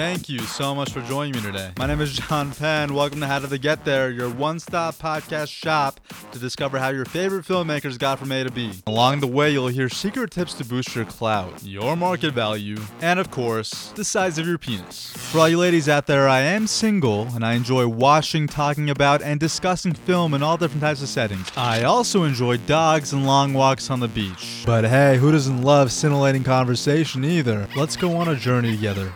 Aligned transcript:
Thank 0.00 0.30
you 0.30 0.38
so 0.38 0.74
much 0.74 0.92
for 0.92 1.02
joining 1.02 1.34
me 1.34 1.42
today. 1.42 1.72
My 1.78 1.84
name 1.84 2.00
is 2.00 2.14
John 2.14 2.52
Penn. 2.52 2.94
Welcome 2.94 3.20
to 3.20 3.26
How 3.26 3.38
Did 3.38 3.50
They 3.50 3.58
Get 3.58 3.84
There, 3.84 4.08
your 4.08 4.30
one 4.30 4.58
stop 4.58 4.94
podcast 4.94 5.48
shop 5.48 6.00
to 6.32 6.38
discover 6.38 6.78
how 6.78 6.88
your 6.88 7.04
favorite 7.04 7.44
filmmakers 7.44 7.98
got 7.98 8.18
from 8.18 8.32
A 8.32 8.42
to 8.42 8.50
B. 8.50 8.72
Along 8.86 9.20
the 9.20 9.26
way, 9.26 9.50
you'll 9.50 9.68
hear 9.68 9.90
secret 9.90 10.30
tips 10.30 10.54
to 10.54 10.64
boost 10.64 10.96
your 10.96 11.04
clout, 11.04 11.62
your 11.62 11.96
market 11.96 12.32
value, 12.32 12.78
and 13.02 13.20
of 13.20 13.30
course, 13.30 13.92
the 13.94 14.02
size 14.02 14.38
of 14.38 14.46
your 14.46 14.56
penis. 14.56 15.12
For 15.14 15.40
all 15.40 15.50
you 15.50 15.58
ladies 15.58 15.86
out 15.86 16.06
there, 16.06 16.30
I 16.30 16.40
am 16.40 16.66
single 16.66 17.28
and 17.34 17.44
I 17.44 17.52
enjoy 17.52 17.86
watching, 17.86 18.46
talking 18.46 18.88
about, 18.88 19.20
and 19.20 19.38
discussing 19.38 19.92
film 19.92 20.32
in 20.32 20.42
all 20.42 20.56
different 20.56 20.80
types 20.80 21.02
of 21.02 21.10
settings. 21.10 21.52
I 21.58 21.82
also 21.82 22.24
enjoy 22.24 22.56
dogs 22.56 23.12
and 23.12 23.26
long 23.26 23.52
walks 23.52 23.90
on 23.90 24.00
the 24.00 24.08
beach. 24.08 24.62
But 24.64 24.84
hey, 24.84 25.18
who 25.18 25.30
doesn't 25.30 25.60
love 25.60 25.92
scintillating 25.92 26.44
conversation 26.44 27.22
either? 27.22 27.68
Let's 27.76 27.96
go 27.96 28.16
on 28.16 28.28
a 28.28 28.34
journey 28.34 28.74
together 28.74 29.12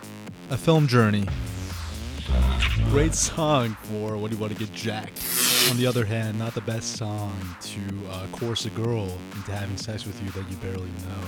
a 0.55 0.57
film 0.57 0.87
journey. 0.87 1.27
Great 2.91 3.13
song 3.13 3.77
for 3.83 4.17
when 4.17 4.31
you 4.31 4.39
want 4.39 4.53
to 4.53 4.59
get 4.59 4.73
jacked. 4.73 5.21
On 5.69 5.77
the 5.77 5.85
other 5.85 6.05
hand, 6.05 6.39
not 6.39 6.55
the 6.55 6.61
best 6.61 6.97
song 6.97 7.37
to 7.63 7.81
uh, 8.09 8.27
coerce 8.31 8.65
a 8.65 8.71
girl 8.71 9.19
into 9.35 9.51
having 9.51 9.77
sex 9.77 10.07
with 10.07 10.23
you 10.23 10.31
that 10.31 10.49
you 10.49 10.57
barely 10.59 10.87
know. 10.87 11.27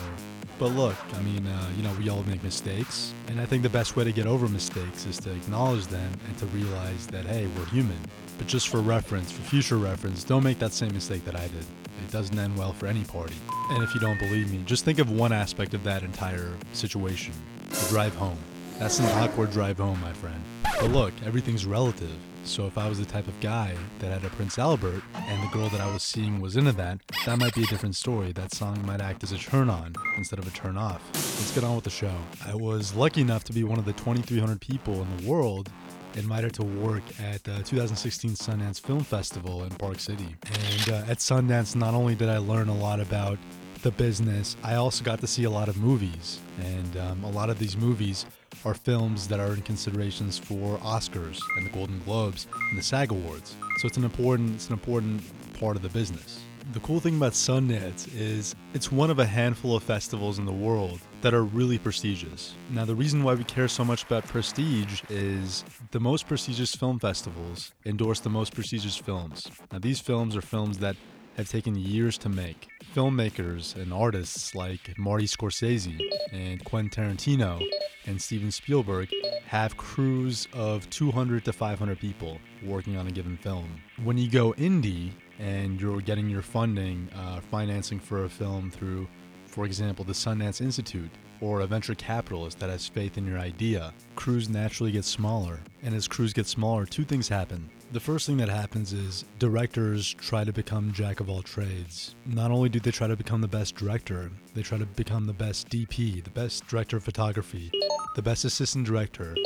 But 0.60 0.68
look, 0.68 0.94
I 1.12 1.20
mean, 1.22 1.44
uh, 1.44 1.70
you 1.76 1.82
know, 1.82 1.92
we 1.98 2.08
all 2.08 2.22
make 2.22 2.44
mistakes, 2.44 3.12
and 3.26 3.40
I 3.40 3.46
think 3.46 3.64
the 3.64 3.68
best 3.68 3.96
way 3.96 4.04
to 4.04 4.12
get 4.12 4.28
over 4.28 4.46
mistakes 4.46 5.06
is 5.06 5.18
to 5.18 5.32
acknowledge 5.32 5.88
them 5.88 6.12
and 6.28 6.38
to 6.38 6.46
realize 6.46 7.08
that, 7.08 7.26
hey, 7.26 7.48
we're 7.58 7.66
human. 7.66 7.98
But 8.38 8.46
just 8.46 8.68
for 8.68 8.80
reference, 8.80 9.32
for 9.32 9.42
future 9.42 9.76
reference, 9.78 10.22
don't 10.22 10.44
make 10.44 10.60
that 10.60 10.72
same 10.72 10.94
mistake 10.94 11.24
that 11.24 11.34
I 11.34 11.48
did. 11.48 11.66
It 12.04 12.12
doesn't 12.12 12.38
end 12.38 12.56
well 12.56 12.72
for 12.72 12.86
any 12.86 13.02
party. 13.02 13.34
And 13.70 13.82
if 13.82 13.92
you 13.92 14.00
don't 14.00 14.20
believe 14.20 14.52
me, 14.52 14.62
just 14.66 14.84
think 14.84 15.00
of 15.00 15.10
one 15.10 15.32
aspect 15.32 15.74
of 15.74 15.82
that 15.82 16.04
entire 16.04 16.52
situation 16.72 17.32
the 17.70 17.88
drive 17.88 18.14
home. 18.14 18.38
That's 18.78 18.98
an 18.98 19.06
awkward 19.06 19.52
drive 19.52 19.78
home, 19.78 19.98
my 20.02 20.12
friend. 20.12 20.40
But 20.62 20.90
look, 20.90 21.14
everything's 21.24 21.64
relative. 21.64 22.14
So 22.44 22.66
if 22.66 22.76
I 22.76 22.88
was 22.88 22.98
the 22.98 23.06
type 23.06 23.26
of 23.26 23.38
guy 23.40 23.74
that 24.00 24.12
had 24.12 24.24
a 24.24 24.28
Prince 24.36 24.58
Albert 24.58 25.02
and 25.14 25.42
the 25.42 25.48
girl 25.48 25.68
that 25.70 25.80
I 25.80 25.90
was 25.90 26.02
seeing 26.02 26.40
was 26.40 26.56
into 26.56 26.72
that, 26.72 27.00
that 27.24 27.38
might 27.38 27.54
be 27.54 27.62
a 27.62 27.66
different 27.66 27.96
story. 27.96 28.32
That 28.32 28.54
song 28.54 28.84
might 28.86 29.00
act 29.00 29.24
as 29.24 29.32
a 29.32 29.38
turn 29.38 29.70
on 29.70 29.94
instead 30.18 30.38
of 30.38 30.46
a 30.46 30.50
turn 30.50 30.76
off. 30.76 31.02
Let's 31.14 31.54
get 31.54 31.64
on 31.64 31.74
with 31.74 31.84
the 31.84 31.90
show. 31.90 32.14
I 32.46 32.54
was 32.54 32.94
lucky 32.94 33.22
enough 33.22 33.44
to 33.44 33.54
be 33.54 33.64
one 33.64 33.78
of 33.78 33.86
the 33.86 33.94
2,300 33.94 34.60
people 34.60 35.00
in 35.00 35.16
the 35.16 35.28
world 35.28 35.70
invited 36.14 36.52
to 36.54 36.62
work 36.62 37.02
at 37.20 37.42
the 37.44 37.62
2016 37.62 38.32
Sundance 38.32 38.80
Film 38.80 39.00
Festival 39.00 39.64
in 39.64 39.70
Park 39.70 40.00
City. 40.00 40.36
And 40.44 40.90
uh, 40.90 41.10
at 41.10 41.18
Sundance, 41.18 41.74
not 41.74 41.94
only 41.94 42.14
did 42.14 42.28
I 42.28 42.38
learn 42.38 42.68
a 42.68 42.76
lot 42.76 43.00
about 43.00 43.38
the 43.86 43.92
business, 43.92 44.56
I 44.64 44.74
also 44.74 45.04
got 45.04 45.20
to 45.20 45.28
see 45.28 45.44
a 45.44 45.50
lot 45.50 45.68
of 45.68 45.76
movies. 45.76 46.40
And 46.60 46.96
um, 46.96 47.22
a 47.22 47.30
lot 47.30 47.50
of 47.50 47.60
these 47.60 47.76
movies 47.76 48.26
are 48.64 48.74
films 48.74 49.28
that 49.28 49.38
are 49.38 49.54
in 49.54 49.62
considerations 49.62 50.36
for 50.36 50.76
Oscars 50.78 51.38
and 51.56 51.66
the 51.66 51.70
Golden 51.70 52.00
Globes 52.00 52.48
and 52.70 52.76
the 52.76 52.82
SAG 52.82 53.12
Awards. 53.12 53.54
So 53.78 53.86
it's 53.86 53.96
an 53.96 54.02
important 54.02 54.56
it's 54.56 54.66
an 54.66 54.72
important 54.72 55.22
part 55.60 55.76
of 55.76 55.82
the 55.82 55.88
business. 55.90 56.40
The 56.72 56.80
cool 56.80 56.98
thing 56.98 57.16
about 57.16 57.34
Sundance 57.34 58.12
is 58.12 58.56
it's 58.74 58.90
one 58.90 59.08
of 59.08 59.20
a 59.20 59.24
handful 59.24 59.76
of 59.76 59.84
festivals 59.84 60.40
in 60.40 60.46
the 60.46 60.58
world 60.66 60.98
that 61.20 61.32
are 61.32 61.44
really 61.44 61.78
prestigious. 61.78 62.54
Now, 62.70 62.84
the 62.84 62.94
reason 62.96 63.22
why 63.22 63.34
we 63.34 63.44
care 63.44 63.68
so 63.68 63.84
much 63.84 64.02
about 64.02 64.26
prestige 64.26 65.02
is 65.08 65.64
the 65.92 66.00
most 66.00 66.26
prestigious 66.26 66.74
film 66.74 66.98
festivals 66.98 67.72
endorse 67.84 68.18
the 68.18 68.30
most 68.30 68.52
prestigious 68.52 68.96
films. 68.96 69.46
Now, 69.70 69.78
these 69.78 70.00
films 70.00 70.34
are 70.34 70.42
films 70.42 70.78
that 70.78 70.96
have 71.36 71.48
taken 71.48 71.74
years 71.76 72.18
to 72.18 72.28
make. 72.28 72.68
Filmmakers 72.94 73.76
and 73.76 73.92
artists 73.92 74.54
like 74.54 74.96
Marty 74.98 75.26
Scorsese 75.26 76.00
and 76.32 76.64
Quentin 76.64 76.90
Tarantino 76.90 77.62
and 78.06 78.20
Steven 78.20 78.50
Spielberg 78.50 79.10
have 79.46 79.76
crews 79.76 80.48
of 80.52 80.88
200 80.90 81.44
to 81.44 81.52
500 81.52 81.98
people 81.98 82.38
working 82.64 82.96
on 82.96 83.06
a 83.06 83.10
given 83.10 83.36
film. 83.36 83.80
When 84.02 84.16
you 84.16 84.30
go 84.30 84.52
indie 84.54 85.12
and 85.38 85.80
you're 85.80 86.00
getting 86.00 86.30
your 86.30 86.42
funding, 86.42 87.08
uh, 87.14 87.40
financing 87.40 88.00
for 88.00 88.24
a 88.24 88.28
film 88.28 88.70
through, 88.70 89.06
for 89.46 89.66
example, 89.66 90.04
the 90.04 90.12
Sundance 90.12 90.60
Institute 90.60 91.10
or 91.40 91.60
a 91.60 91.66
venture 91.66 91.94
capitalist 91.94 92.58
that 92.60 92.70
has 92.70 92.86
faith 92.86 93.18
in 93.18 93.26
your 93.26 93.38
idea, 93.38 93.92
crews 94.14 94.48
naturally 94.48 94.92
get 94.92 95.04
smaller. 95.04 95.60
And 95.82 95.94
as 95.94 96.08
crews 96.08 96.32
get 96.32 96.46
smaller, 96.46 96.86
two 96.86 97.04
things 97.04 97.28
happen. 97.28 97.68
The 97.92 98.00
first 98.00 98.26
thing 98.26 98.36
that 98.38 98.48
happens 98.48 98.92
is 98.92 99.24
directors 99.38 100.12
try 100.14 100.42
to 100.42 100.52
become 100.52 100.92
jack 100.92 101.20
of 101.20 101.30
all 101.30 101.42
trades. 101.42 102.16
Not 102.26 102.50
only 102.50 102.68
do 102.68 102.80
they 102.80 102.90
try 102.90 103.06
to 103.06 103.16
become 103.16 103.40
the 103.40 103.48
best 103.48 103.76
director, 103.76 104.30
they 104.54 104.62
try 104.62 104.78
to 104.78 104.86
become 104.86 105.26
the 105.26 105.32
best 105.32 105.68
DP, 105.68 106.24
the 106.24 106.30
best 106.30 106.66
director 106.66 106.96
of 106.96 107.04
photography, 107.04 107.70
the 108.16 108.22
best 108.22 108.44
assistant 108.44 108.86
director, 108.86 109.36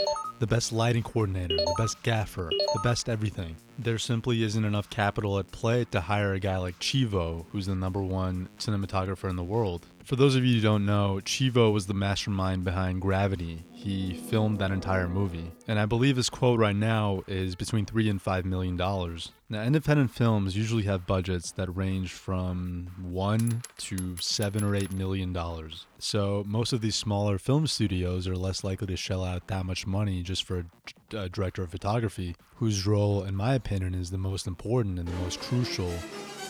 the 0.41 0.47
best 0.47 0.73
lighting 0.73 1.03
coordinator, 1.03 1.56
the 1.56 1.75
best 1.77 2.03
gaffer, 2.03 2.51
the 2.51 2.81
best 2.83 3.11
everything. 3.11 3.56
There 3.78 3.99
simply 3.99 4.43
isn't 4.43 4.65
enough 4.65 4.89
capital 4.91 5.39
at 5.39 5.51
play 5.53 5.84
to 5.91 6.01
hire 6.01 6.33
a 6.33 6.41
guy 6.41 6.56
like 6.56 6.78
Chivo, 6.81 7.45
who's 7.53 7.67
the 7.67 7.75
number 7.75 8.03
one 8.03 8.49
cinematographer 8.59 9.28
in 9.28 9.37
the 9.37 9.45
world. 9.45 9.87
For 10.05 10.17
those 10.17 10.34
of 10.34 10.45
you 10.45 10.56
who 10.56 10.61
don't 10.61 10.87
know, 10.87 11.21
Chivo 11.23 11.73
was 11.73 11.87
the 11.87 11.95
mastermind 11.95 12.65
behind 12.65 13.01
Gravity. 13.01 13.65
He 13.71 14.15
filmed 14.15 14.59
that 14.59 14.71
entire 14.71 15.09
movie. 15.09 15.53
And 15.69 15.78
I 15.78 15.87
believe 15.87 16.17
his 16.17 16.28
quote 16.28 16.59
right 16.59 16.75
now 16.75 17.22
is 17.27 17.55
between 17.55 17.87
three 17.87 18.09
and 18.11 18.21
five 18.21 18.45
million 18.45 18.77
dollars. 18.77 19.31
Now, 19.49 19.62
independent 19.62 20.11
films 20.11 20.57
usually 20.57 20.83
have 20.84 21.07
budgets 21.07 21.53
that 21.53 21.75
range 21.75 22.12
from 22.12 22.89
one 23.01 23.62
to 23.78 24.17
seven 24.19 24.62
or 24.62 24.75
eight 24.75 24.93
million 24.93 25.33
dollars. 25.33 25.87
So 25.99 26.45
most 26.47 26.72
of 26.72 26.81
these 26.81 26.97
smaller 26.97 27.39
film 27.39 27.67
studios 27.67 28.27
are 28.27 28.37
less 28.37 28.65
likely 28.65 28.87
to 28.89 28.97
shell 28.97 29.25
out 29.25 29.47
that 29.47 29.65
much 29.65 29.87
money 29.87 30.22
just 30.30 30.44
for 30.44 30.64
a, 31.12 31.16
a 31.16 31.28
director 31.28 31.64
of 31.64 31.70
photography, 31.70 32.36
whose 32.56 32.86
role, 32.86 33.24
in 33.24 33.34
my 33.34 33.52
opinion, 33.54 33.96
is 33.96 34.12
the 34.12 34.18
most 34.18 34.46
important 34.46 34.96
and 34.96 35.08
the 35.08 35.16
most 35.24 35.41
crucial 35.41 35.92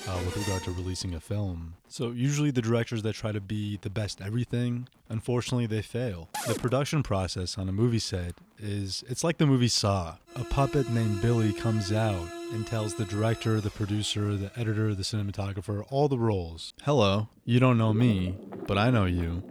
uh, 0.07 0.21
with 0.27 0.37
regard 0.37 0.63
to 0.63 0.71
releasing 0.73 1.15
a 1.15 1.21
film. 1.21 1.75
So 1.89 2.11
usually 2.11 2.51
the 2.51 2.61
directors 2.61 3.03
that 3.05 3.15
try 3.15 3.33
to 3.33 3.41
be 3.41 3.79
the 3.81 3.89
best 3.89 4.21
everything, 4.21 4.87
unfortunately 5.09 5.67
they 5.67 5.81
fail. 5.81 6.29
The 6.47 6.57
production 6.57 7.03
process 7.03 7.57
on 7.57 7.71
a 7.71 7.73
movie 7.73 7.99
set 7.99 8.35
is 8.59 9.03
it's 9.09 9.25
like 9.25 9.39
the 9.39 9.47
movie 9.47 9.69
Saw. 9.69 10.17
A 10.37 10.45
puppet 10.45 10.91
named 10.91 11.23
Billy 11.23 11.55
comes 11.55 11.91
out 11.91 12.29
and 12.53 12.67
tells 12.67 12.97
the 12.97 13.07
director, 13.07 13.63
the 13.63 13.71
producer, 13.71 14.37
the 14.37 14.51
editor, 14.59 14.95
the 14.95 15.05
cinematographer 15.05 15.87
all 15.89 16.07
the 16.07 16.19
roles. 16.19 16.75
Hello, 16.83 17.29
you 17.47 17.59
don't 17.59 17.79
know 17.79 17.95
me, 17.95 18.37
but 18.67 18.77
I 18.77 18.91
know 18.91 19.07
you. 19.07 19.43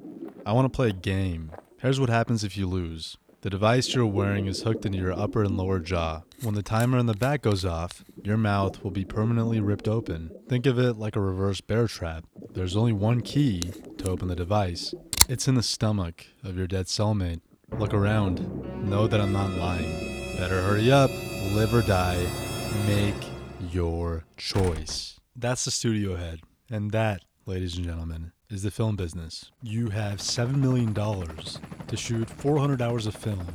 I 0.45 0.53
want 0.53 0.71
to 0.71 0.75
play 0.75 0.89
a 0.89 0.93
game. 0.93 1.51
Here's 1.79 1.99
what 1.99 2.09
happens 2.09 2.43
if 2.43 2.55
you 2.55 2.67
lose. 2.67 3.17
The 3.41 3.49
device 3.49 3.95
you're 3.95 4.05
wearing 4.05 4.47
is 4.47 4.63
hooked 4.63 4.85
into 4.85 4.97
your 4.97 5.17
upper 5.17 5.43
and 5.43 5.55
lower 5.55 5.79
jaw. 5.79 6.23
When 6.41 6.55
the 6.55 6.61
timer 6.61 6.97
in 6.97 7.05
the 7.05 7.13
back 7.13 7.41
goes 7.41 7.63
off, 7.63 8.03
your 8.21 8.35
mouth 8.35 8.83
will 8.83 8.91
be 8.91 9.05
permanently 9.05 9.61
ripped 9.61 9.87
open. 9.87 10.31
Think 10.49 10.65
of 10.65 10.77
it 10.77 10.97
like 10.97 11.15
a 11.15 11.21
reverse 11.21 11.61
bear 11.61 11.87
trap. 11.87 12.25
There's 12.51 12.75
only 12.75 12.91
one 12.91 13.21
key 13.21 13.61
to 13.97 14.09
open 14.09 14.27
the 14.27 14.35
device. 14.35 14.93
It's 15.29 15.47
in 15.47 15.55
the 15.55 15.63
stomach 15.63 16.25
of 16.43 16.57
your 16.57 16.67
dead 16.67 16.87
cellmate. 16.87 17.39
Look 17.71 17.93
around. 17.93 18.89
Know 18.89 19.07
that 19.07 19.21
I'm 19.21 19.31
not 19.31 19.51
lying. 19.51 20.35
Better 20.35 20.61
hurry 20.61 20.91
up, 20.91 21.09
live 21.53 21.73
or 21.73 21.81
die. 21.81 22.21
Make 22.87 23.29
your 23.71 24.25
choice. 24.35 25.17
That's 25.33 25.63
the 25.63 25.71
studio 25.71 26.17
head. 26.17 26.41
And 26.69 26.91
that, 26.91 27.23
ladies 27.45 27.77
and 27.77 27.85
gentlemen, 27.85 28.33
is 28.49 28.63
the 28.63 28.71
film 28.71 28.95
business. 28.95 29.51
You 29.61 29.89
have 29.89 30.19
$7 30.19 30.55
million 30.55 30.93
to 30.93 31.97
shoot 31.97 32.29
400 32.29 32.81
hours 32.81 33.05
of 33.05 33.15
film 33.15 33.45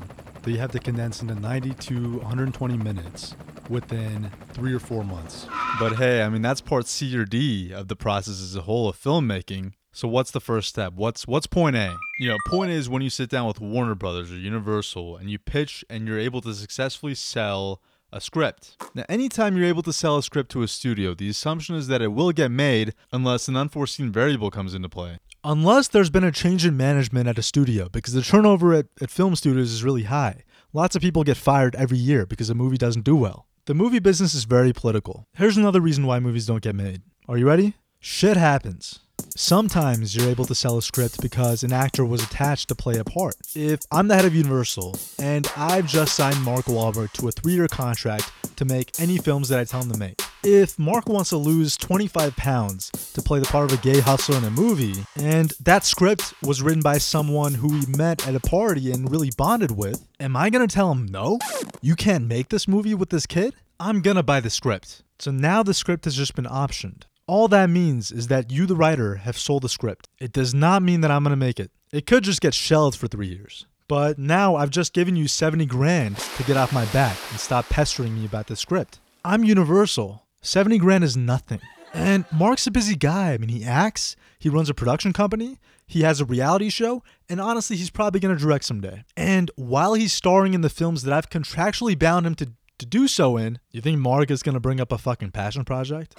that 0.43 0.51
you 0.51 0.59
have 0.59 0.73
to 0.73 0.79
condense 0.79 1.21
into 1.21 1.35
90 1.35 1.75
to 1.75 2.19
120 2.19 2.77
minutes 2.77 3.35
within 3.69 4.31
three 4.53 4.73
or 4.73 4.79
four 4.79 5.03
months. 5.03 5.47
But 5.81 5.97
hey, 5.97 6.23
I 6.23 6.29
mean, 6.29 6.43
that's 6.43 6.61
part 6.61 6.87
C 6.87 7.17
or 7.17 7.25
D 7.25 7.73
of 7.73 7.89
the 7.89 7.97
process 7.97 8.41
as 8.41 8.55
a 8.55 8.63
whole 8.63 8.89
of 8.89 8.97
filmmaking. 8.97 9.73
So 9.93 10.07
what's 10.07 10.31
the 10.31 10.41
first 10.41 10.69
step? 10.69 10.93
What's 10.95 11.27
what's 11.27 11.47
point 11.47 11.77
A? 11.77 11.97
You 12.19 12.29
know, 12.29 12.37
point 12.49 12.71
A 12.71 12.75
is 12.75 12.89
when 12.89 13.03
you 13.03 13.11
sit 13.11 13.31
down 13.31 13.47
with 13.47 13.61
Warner 13.61 13.95
Brothers 13.95 14.31
or 14.31 14.37
Universal 14.37 15.17
and 15.17 15.31
you 15.31 15.39
pitch 15.39 15.85
and 15.89 16.07
you're 16.07 16.19
able 16.19 16.41
to 16.43 16.53
successfully 16.53 17.15
sell 17.15 17.81
a 18.15 18.21
script. 18.21 18.77
Now, 18.95 19.05
anytime 19.09 19.57
you're 19.57 19.67
able 19.67 19.83
to 19.83 19.93
sell 19.93 20.17
a 20.17 20.23
script 20.23 20.53
to 20.53 20.63
a 20.63 20.69
studio, 20.69 21.15
the 21.15 21.29
assumption 21.29 21.75
is 21.75 21.89
that 21.89 22.01
it 22.01 22.13
will 22.13 22.31
get 22.31 22.51
made 22.51 22.95
unless 23.13 23.49
an 23.49 23.57
unforeseen 23.57 24.13
variable 24.13 24.51
comes 24.51 24.73
into 24.73 24.89
play. 24.89 25.19
Unless 25.43 25.89
there's 25.89 26.11
been 26.11 26.25
a 26.25 26.31
change 26.31 26.65
in 26.65 26.77
management 26.77 27.29
at 27.29 27.39
a 27.39 27.43
studio, 27.43 27.89
because 27.91 28.15
the 28.15 28.23
turnover 28.23 28.73
at, 28.73 28.87
at 29.03 29.11
film 29.11 29.35
studios 29.35 29.73
is 29.73 29.85
really 29.85 30.05
high. 30.05 30.45
Lots 30.73 30.95
of 30.95 31.03
people 31.03 31.25
get 31.25 31.37
fired 31.37 31.75
every 31.75 31.99
year 31.99 32.25
because 32.25 32.49
a 32.49 32.55
movie 32.55 32.79
doesn't 32.79 33.05
do 33.05 33.17
well. 33.17 33.47
The 33.67 33.75
movie 33.75 33.99
business 33.99 34.33
is 34.33 34.45
very 34.45 34.73
political. 34.73 35.27
Here's 35.35 35.57
another 35.57 35.81
reason 35.81 36.07
why 36.07 36.21
movies 36.21 36.47
don't 36.47 36.63
get 36.63 36.77
made. 36.77 37.03
Are 37.29 37.37
you 37.37 37.47
ready? 37.47 37.75
Shit 37.99 38.37
happens. 38.37 39.01
Sometimes 39.37 40.15
you're 40.15 40.31
able 40.31 40.45
to 40.45 40.55
sell 40.55 40.79
a 40.79 40.83
script 40.83 41.21
because 41.21 41.65
an 41.65 41.73
actor 41.73 42.05
was 42.05 42.23
attached 42.23 42.69
to 42.69 42.75
play 42.77 42.99
a 42.99 43.05
part. 43.05 43.35
If 43.57 43.81
I'm 43.91 44.07
the 44.07 44.15
head 44.15 44.25
of 44.25 44.33
Universal 44.33 44.97
and 45.19 45.51
I've 45.57 45.89
just 45.89 46.15
signed 46.15 46.41
Mark 46.41 46.67
Wahlberg 46.67 47.11
to 47.15 47.27
a 47.27 47.33
three 47.33 47.55
year 47.55 47.67
contract 47.67 48.31
to 48.55 48.65
make 48.65 48.93
any 49.01 49.19
films 49.19 49.49
that 49.49 49.59
I 49.59 49.65
tell 49.65 49.83
him 49.83 49.91
to 49.91 49.99
make, 49.99 50.23
if 50.45 50.79
Mark 50.79 51.09
wants 51.09 51.31
to 51.31 51.37
lose 51.37 51.77
25 51.77 52.37
pounds 52.37 52.91
to 53.15 53.23
play 53.23 53.41
the 53.41 53.47
part 53.47 53.73
of 53.73 53.77
a 53.77 53.83
gay 53.83 53.99
hustler 53.99 54.37
in 54.37 54.45
a 54.45 54.51
movie, 54.51 55.05
and 55.17 55.53
that 55.65 55.85
script 55.85 56.33
was 56.41 56.63
written 56.63 56.83
by 56.83 56.99
someone 56.99 57.55
who 57.55 57.75
he 57.81 57.87
met 57.87 58.29
at 58.29 58.37
a 58.37 58.41
party 58.41 58.93
and 58.93 59.11
really 59.11 59.33
bonded 59.37 59.73
with, 59.73 60.07
am 60.21 60.37
I 60.37 60.49
gonna 60.49 60.69
tell 60.69 60.93
him 60.93 61.07
no? 61.07 61.41
You 61.83 61.97
can't 61.97 62.29
make 62.29 62.51
this 62.51 62.69
movie 62.69 62.95
with 62.95 63.11
this 63.11 63.27
kid? 63.27 63.57
I'm 63.81 64.01
gonna 64.01 64.23
buy 64.23 64.39
the 64.39 64.49
script. 64.49 65.03
So 65.19 65.33
now 65.33 65.65
the 65.65 65.75
script 65.75 66.05
has 66.05 66.15
just 66.15 66.37
been 66.37 66.45
optioned. 66.45 67.03
All 67.27 67.49
that 67.49 67.71
means 67.71 68.11
is 68.13 68.29
that 68.29 68.51
you, 68.53 68.67
the 68.67 68.77
writer, 68.77 69.17
have 69.17 69.39
sold 69.39 69.63
the 69.63 69.69
script. 69.69 70.09
It 70.19 70.31
does 70.31 70.53
not 70.53 70.83
mean 70.83 71.01
that 71.01 71.11
I'm 71.11 71.23
gonna 71.23 71.37
make 71.37 71.59
it. 71.59 71.71
It 71.91 72.07
could 72.07 72.23
just 72.23 72.43
get 72.43 72.53
shelved 72.53 72.99
for 72.99 73.09
three 73.09 73.29
years. 73.29 73.67
But 73.89 74.19
now 74.19 74.57
I've 74.57 74.71
just 74.71 74.93
given 74.93 75.17
you 75.17 75.27
70 75.27 75.65
grand 75.65 76.19
to 76.19 76.43
get 76.45 76.59
off 76.59 76.73
my 76.73 76.85
back 76.87 77.17
and 77.31 77.41
stop 77.41 77.69
pestering 77.71 78.15
me 78.15 78.27
about 78.27 78.47
the 78.49 78.57
script. 78.57 79.01
I'm 79.25 79.43
Universal. 79.43 80.23
70 80.43 80.77
grand 80.79 81.03
is 81.03 81.17
nothing. 81.17 81.61
And 81.95 82.27
Mark's 82.31 82.67
a 82.67 82.71
busy 82.71 82.95
guy. 82.95 83.33
I 83.33 83.39
mean, 83.39 83.49
he 83.49 83.65
acts, 83.65 84.17
he 84.39 84.51
runs 84.51 84.69
a 84.69 84.75
production 84.75 85.15
company, 85.15 85.59
he 85.87 86.03
has 86.03 86.21
a 86.21 86.27
reality 86.27 86.69
show, 86.69 87.03
and 87.29 87.41
honestly, 87.41 87.77
he's 87.77 87.91
probably 87.91 88.21
gonna 88.21 88.37
direct 88.37 88.65
someday. 88.65 89.05
And 89.17 89.51
while 89.57 89.95
he's 89.95 90.13
starring 90.13 90.53
in 90.53 90.61
the 90.61 90.69
films 90.69 91.05
that 91.05 91.15
I've 91.15 91.31
contractually 91.31 91.99
bound 91.99 92.27
him 92.27 92.35
to, 92.35 92.53
to 92.79 92.87
do 92.87 93.09
so 93.09 93.39
in, 93.39 93.61
you 93.71 93.81
think 93.81 93.99
Mark 93.99 94.31
is 94.31 94.43
gonna 94.43 94.61
bring 94.61 94.81
up 94.81 94.93
a 94.93 94.99
fucking 94.99 95.31
passion 95.31 95.65
project? 95.65 96.17